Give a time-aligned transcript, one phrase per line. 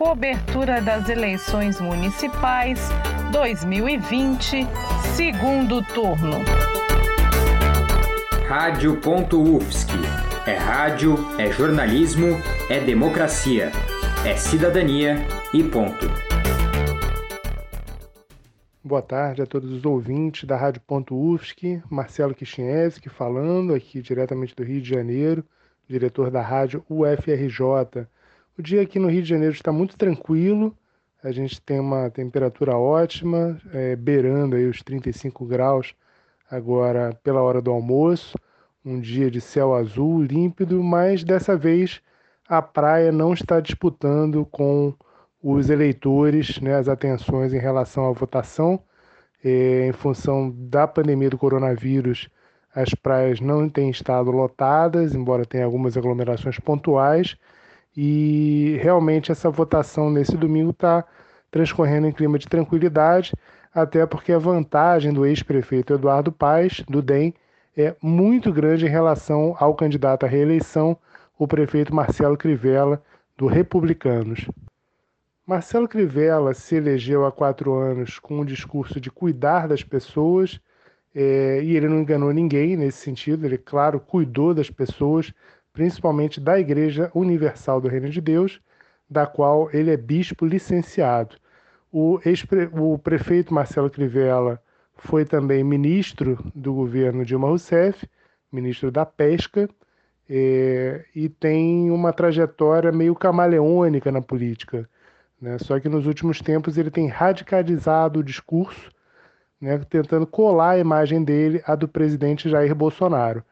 [0.00, 2.80] cobertura das eleições municipais
[3.32, 4.66] 2020,
[5.14, 6.38] segundo turno.
[8.48, 9.92] Rádio.UFSC.
[10.46, 12.28] É rádio, é jornalismo,
[12.70, 13.70] é democracia,
[14.26, 15.16] é cidadania
[15.52, 16.06] e ponto.
[18.82, 24.80] Boa tarde a todos os ouvintes da Rádio.UFSC, Marcelo Kishinevski falando aqui diretamente do Rio
[24.80, 25.44] de Janeiro,
[25.86, 28.08] diretor da rádio UFRJ.
[28.60, 30.76] O dia aqui no Rio de Janeiro está muito tranquilo,
[31.24, 35.94] a gente tem uma temperatura ótima, é, beirando aí os 35 graus
[36.50, 38.36] agora pela hora do almoço.
[38.84, 42.02] Um dia de céu azul, límpido, mas dessa vez
[42.46, 44.92] a praia não está disputando com
[45.42, 48.78] os eleitores né, as atenções em relação à votação.
[49.42, 52.28] É, em função da pandemia do coronavírus,
[52.74, 57.38] as praias não têm estado lotadas, embora tenha algumas aglomerações pontuais.
[57.96, 61.04] E realmente essa votação nesse domingo está
[61.50, 63.32] transcorrendo em clima de tranquilidade,
[63.74, 67.34] até porque a vantagem do ex-prefeito Eduardo Paes, do DEM,
[67.76, 70.96] é muito grande em relação ao candidato à reeleição,
[71.38, 73.02] o prefeito Marcelo Crivella,
[73.36, 74.46] do Republicanos.
[75.46, 80.60] Marcelo Crivella se elegeu há quatro anos com um discurso de cuidar das pessoas,
[81.14, 85.32] é, e ele não enganou ninguém nesse sentido, ele, claro, cuidou das pessoas,
[85.72, 88.60] principalmente da Igreja Universal do Reino de Deus,
[89.08, 91.36] da qual ele é bispo licenciado.
[91.92, 92.18] O,
[92.72, 94.60] o prefeito Marcelo Crivella
[94.94, 98.08] foi também ministro do governo Dilma Rousseff,
[98.52, 99.68] ministro da Pesca,
[100.28, 104.88] é, e tem uma trajetória meio camaleônica na política.
[105.40, 105.58] Né?
[105.58, 108.92] Só que nos últimos tempos ele tem radicalizado o discurso,
[109.60, 113.44] né, tentando colar a imagem dele à do presidente Jair Bolsonaro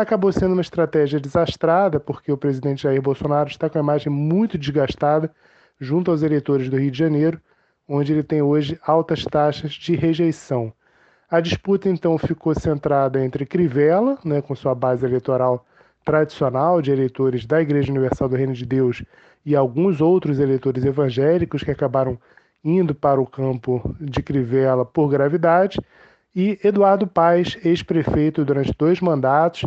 [0.00, 4.56] acabou sendo uma estratégia desastrada, porque o presidente Jair Bolsonaro está com a imagem muito
[4.56, 5.30] desgastada
[5.78, 7.40] junto aos eleitores do Rio de Janeiro,
[7.88, 10.72] onde ele tem hoje altas taxas de rejeição.
[11.30, 15.66] A disputa então ficou centrada entre Crivella, né, com sua base eleitoral
[16.04, 19.04] tradicional de eleitores da Igreja Universal do Reino de Deus
[19.44, 22.18] e alguns outros eleitores evangélicos que acabaram
[22.64, 25.80] indo para o campo de Crivella por gravidade,
[26.34, 29.64] e Eduardo Paes, ex-prefeito durante dois mandatos,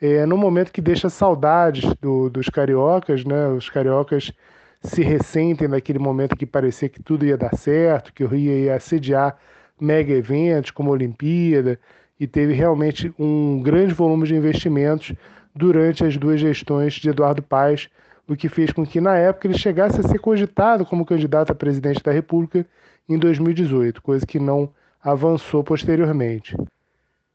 [0.00, 3.48] é, no momento que deixa saudades do, dos cariocas, né?
[3.48, 4.32] Os cariocas
[4.80, 8.76] se ressentem naquele momento que parecia que tudo ia dar certo, que o Rio ia
[8.76, 9.36] assediar
[9.80, 11.78] mega eventos como a Olimpíada,
[12.18, 15.12] e teve realmente um grande volume de investimentos
[15.54, 17.88] durante as duas gestões de Eduardo Paes,
[18.26, 21.54] o que fez com que, na época, ele chegasse a ser cogitado como candidato a
[21.54, 22.66] presidente da República
[23.08, 24.68] em 2018, coisa que não
[25.02, 26.56] avançou posteriormente.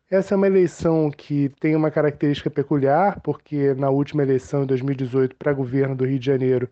[0.10, 5.36] Essa é uma eleição que tem uma característica peculiar, porque na última eleição, em 2018,
[5.36, 6.70] para governo do Rio de Janeiro,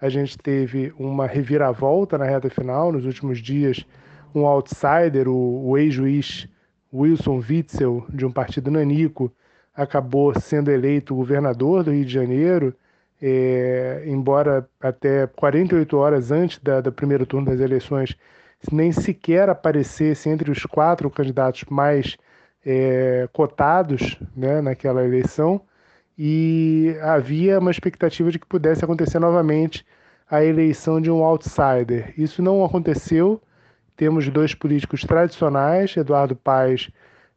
[0.00, 2.92] a gente teve uma reviravolta na reta final.
[2.92, 3.84] Nos últimos dias,
[4.34, 6.46] um outsider, o, o ex-juiz
[6.92, 9.32] Wilson Witzel, de um partido nanico,
[9.74, 12.74] acabou sendo eleito governador do Rio de Janeiro,
[13.20, 18.16] é, embora até 48 horas antes da, do primeiro turno das eleições
[18.72, 22.16] nem sequer aparecesse entre os quatro candidatos mais
[22.64, 25.60] é, cotados né, naquela eleição,
[26.18, 29.84] e havia uma expectativa de que pudesse acontecer novamente
[30.30, 32.12] a eleição de um outsider.
[32.16, 33.40] Isso não aconteceu.
[33.96, 35.96] Temos dois políticos tradicionais.
[35.96, 36.90] Eduardo Paes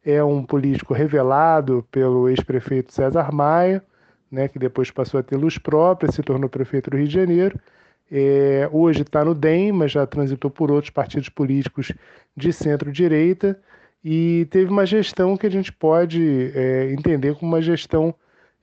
[0.04, 3.82] é um político revelado pelo ex-prefeito César Maia,
[4.30, 7.60] né, que depois passou a ter luz própria, se tornou prefeito do Rio de Janeiro.
[8.10, 11.92] É, hoje está no DEM, mas já transitou por outros partidos políticos
[12.36, 13.58] de centro-direita.
[14.02, 18.14] E teve uma gestão que a gente pode é, entender como uma gestão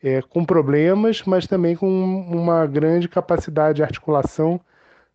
[0.03, 4.59] é, com problemas, mas também com uma grande capacidade de articulação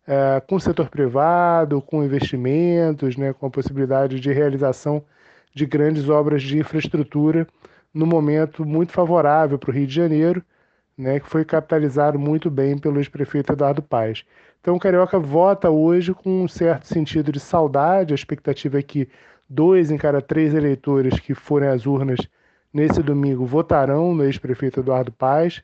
[0.07, 5.03] é, com o setor privado, com investimentos, né, com a possibilidade de realização
[5.53, 7.47] de grandes obras de infraestrutura
[7.93, 10.43] no momento muito favorável para o Rio de Janeiro
[10.97, 14.23] né, que foi capitalizado muito bem pelo ex-prefeito Eduardo Paes.
[14.61, 19.09] Então o Carioca vota hoje com um certo sentido de saudade, a expectativa é que
[19.49, 22.19] dois em cada três eleitores que forem às urnas
[22.73, 25.61] nesse domingo votarão no ex-prefeito Eduardo Paes,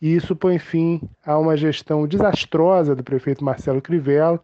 [0.00, 4.40] e isso põe fim a uma gestão desastrosa do prefeito Marcelo Crivella,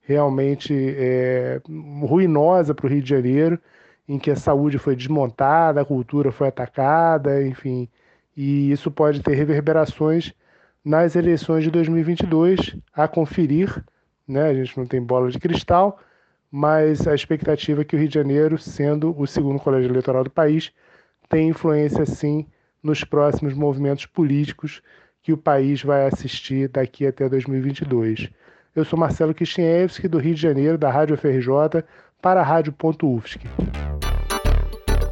[0.00, 1.60] realmente é,
[2.02, 3.58] ruinosa para o Rio de Janeiro,
[4.06, 7.88] em que a saúde foi desmontada, a cultura foi atacada, enfim,
[8.36, 10.32] e isso pode ter reverberações
[10.84, 13.82] nas eleições de 2022 a conferir,
[14.26, 14.48] né?
[14.48, 15.98] A gente não tem bola de cristal,
[16.50, 20.30] mas a expectativa é que o Rio de Janeiro, sendo o segundo colégio eleitoral do
[20.30, 20.72] país,
[21.28, 22.46] tem influência sim
[22.82, 24.82] nos próximos movimentos políticos
[25.22, 28.28] que o país vai assistir daqui até 2022.
[28.76, 31.82] Eu sou Marcelo Kishinevski, do Rio de Janeiro, da Rádio FRJ,
[32.20, 33.40] para a Rádio.UFSC.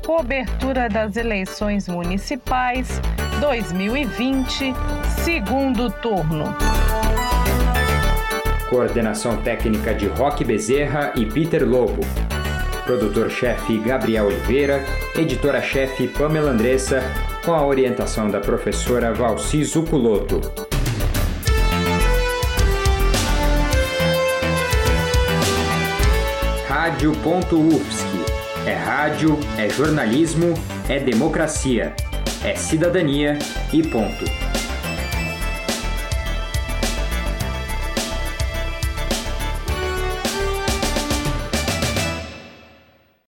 [0.04, 3.00] Cobertura das eleições municipais
[3.40, 4.74] 2020,
[5.24, 6.56] segundo turno.
[8.68, 12.00] Coordenação técnica de Roque Bezerra e Peter Lobo.
[12.84, 14.84] Produtor-chefe Gabriel Oliveira,
[15.16, 17.00] editora-chefe Pamela Andressa,
[17.44, 20.40] com a orientação da professora Valci Zuculoto.
[26.68, 28.21] Rádio.UFSC.
[28.64, 30.54] É rádio, é jornalismo,
[30.88, 31.94] é democracia,
[32.44, 33.36] é cidadania
[33.72, 34.51] e ponto.